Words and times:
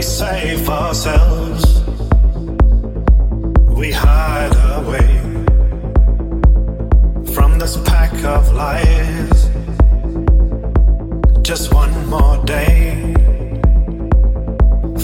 we 0.00 0.04
save 0.04 0.66
ourselves, 0.70 1.82
we 3.68 3.92
hide 3.92 4.56
away 4.78 5.10
from 7.34 7.58
this 7.58 7.76
pack 7.84 8.14
of 8.24 8.50
lies. 8.54 9.50
Just 11.42 11.74
one 11.74 11.94
more 12.08 12.42
day 12.46 13.12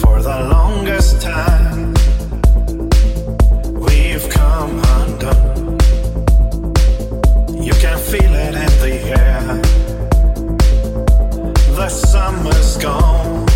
for 0.00 0.22
the 0.22 0.48
longest 0.50 1.20
time. 1.20 1.92
We've 3.74 4.26
come 4.30 4.80
undone. 4.96 5.76
You 7.62 7.74
can 7.84 7.98
feel 7.98 8.32
it 8.46 8.54
in 8.64 8.72
the 8.84 8.94
air. 9.24 9.60
The 11.76 11.88
summer's 11.90 12.78
gone. 12.78 13.55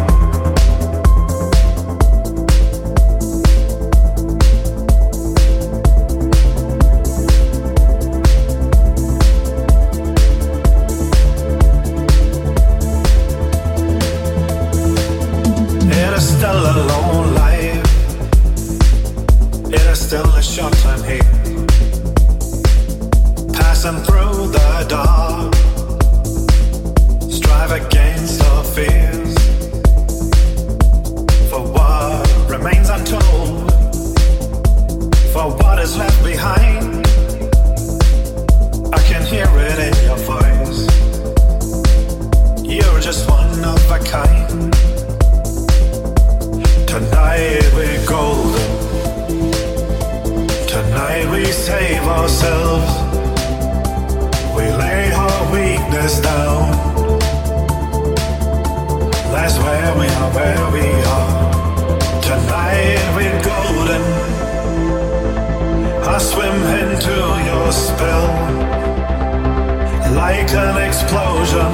explosion. 71.01 71.71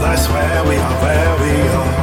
That's 0.00 0.28
where 0.28 0.64
we 0.68 0.76
are, 0.76 1.02
where 1.02 1.34
we 1.40 1.68
are. 1.68 1.93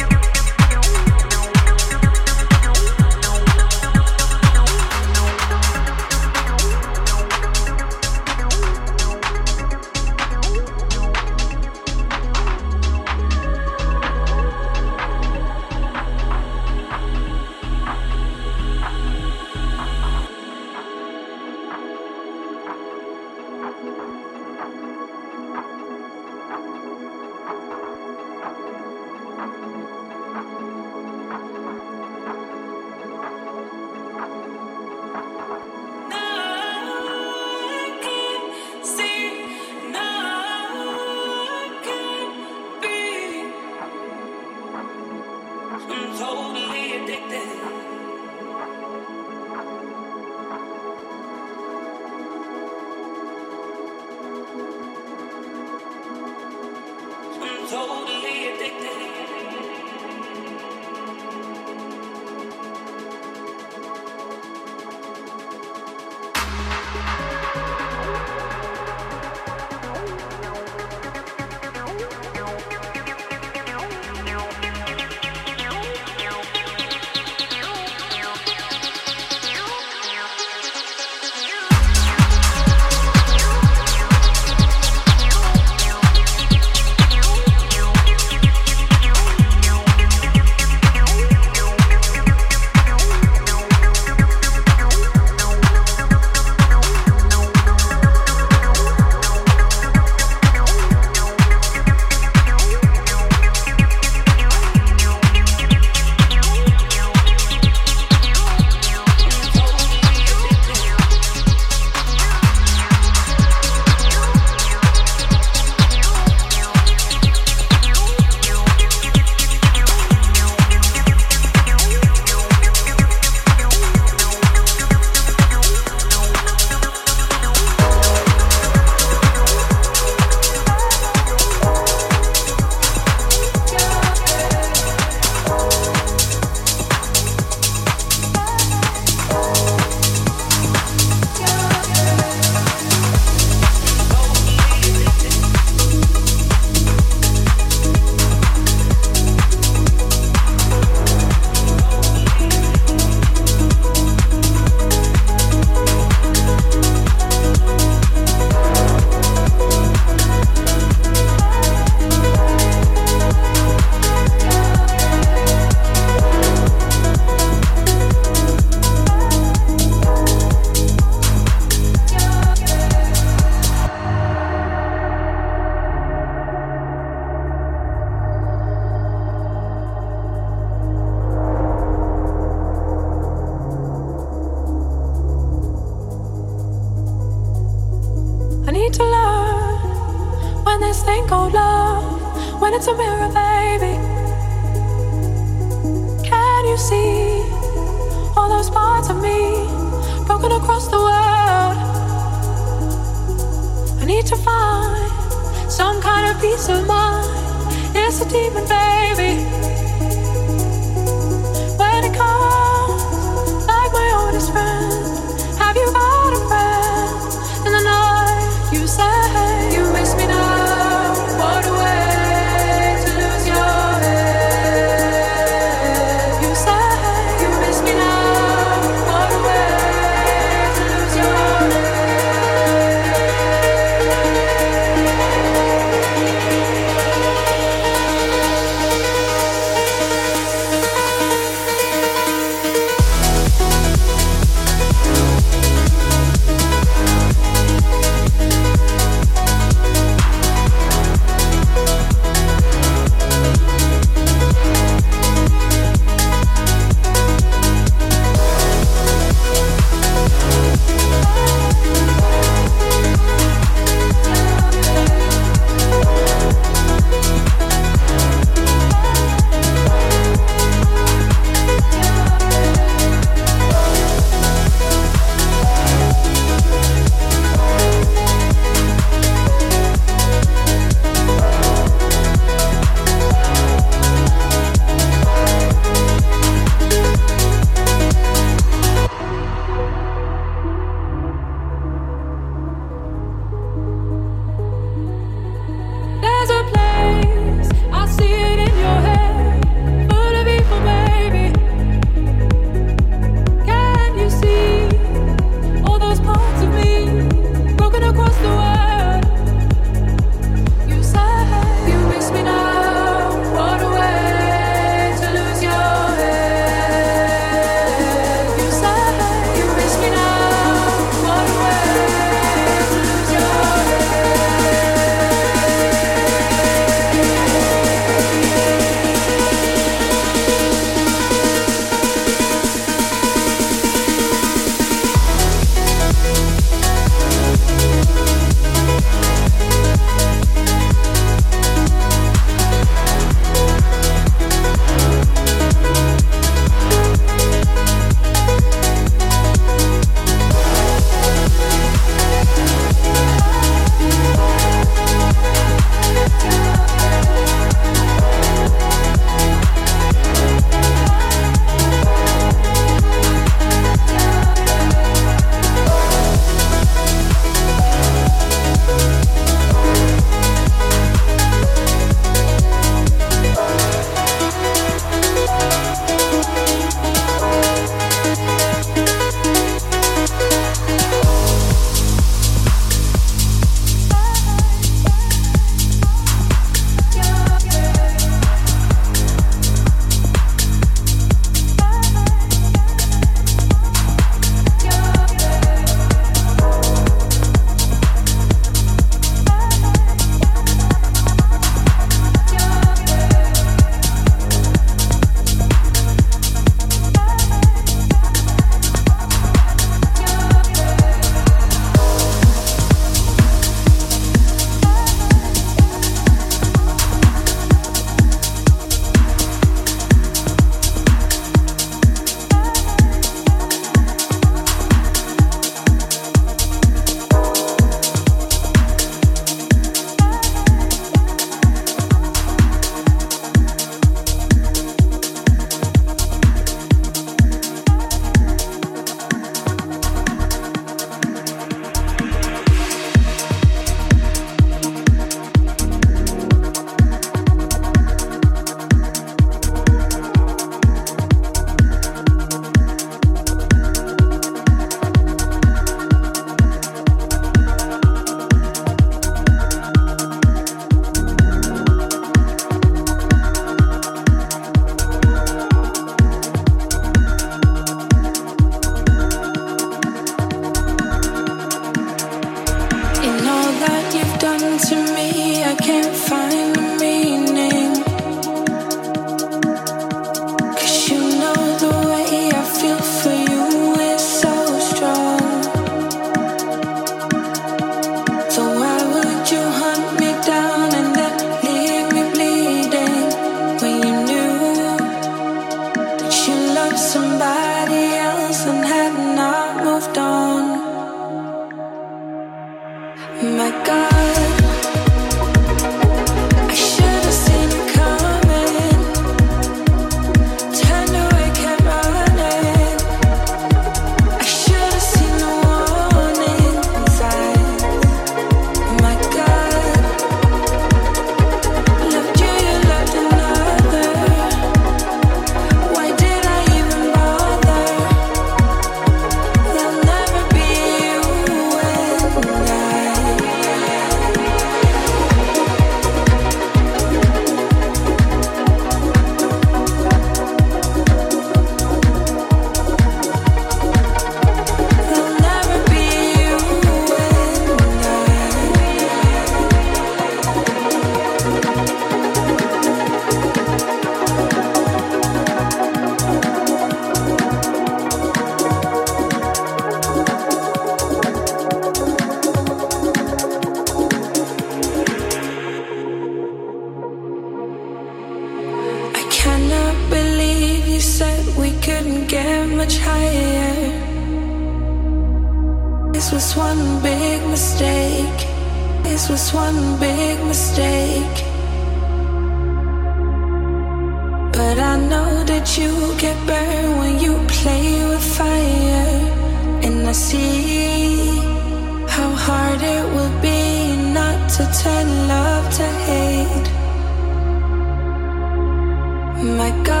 My 599.41 599.71
God, 599.83 600.00